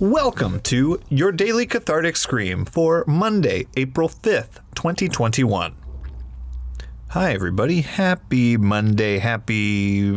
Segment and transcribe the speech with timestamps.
[0.00, 5.76] Welcome to your daily cathartic scream for Monday, April 5th, 2021.
[7.08, 7.82] Hi, everybody.
[7.82, 9.18] Happy Monday.
[9.18, 10.10] Happy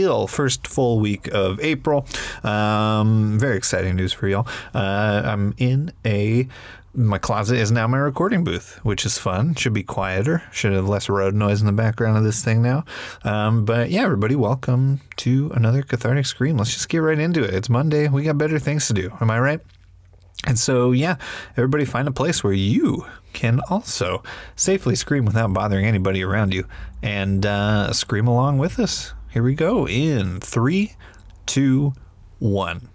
[0.00, 2.06] real first full week of April.
[2.42, 4.48] Um, very exciting news for y'all.
[4.74, 6.48] Uh, I'm in a.
[6.92, 9.54] My closet is now my recording booth, which is fun.
[9.54, 10.42] Should be quieter.
[10.52, 12.84] Should have less road noise in the background of this thing now.
[13.22, 16.56] Um, but yeah, everybody, welcome to another cathartic scream.
[16.56, 17.54] Let's just get right into it.
[17.54, 18.08] It's Monday.
[18.08, 19.12] We got better things to do.
[19.20, 19.60] Am I right?
[20.46, 21.16] And so, yeah,
[21.56, 24.22] everybody find a place where you can also
[24.56, 26.64] safely scream without bothering anybody around you
[27.02, 29.12] and uh, scream along with us.
[29.30, 30.96] Here we go in three,
[31.46, 31.92] two,
[32.40, 32.88] one.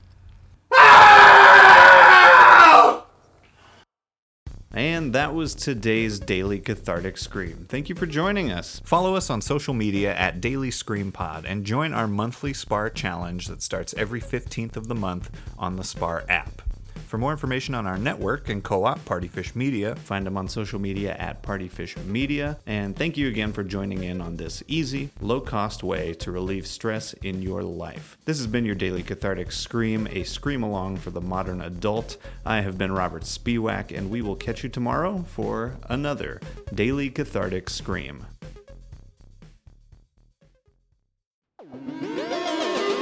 [4.74, 7.66] And that was today's Daily Cathartic Scream.
[7.70, 8.82] Thank you for joining us.
[8.84, 13.48] Follow us on social media at Daily Scream Pod and join our monthly SPAR challenge
[13.48, 16.62] that starts every 15th of the month on the SPAR app.
[17.06, 21.16] For more information on our network and co-op Partyfish Media, find them on social media
[21.18, 22.58] at Partyfish Media.
[22.66, 27.14] And thank you again for joining in on this easy, low-cost way to relieve stress
[27.14, 28.18] in your life.
[28.26, 32.18] This has been your daily cathartic scream, a scream along for the modern adult.
[32.46, 36.42] I have been Robert Spiewak, and we will catch you tomorrow for another
[36.74, 38.26] daily cathartic scream.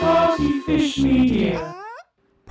[0.02, 1.83] Partyfish Media.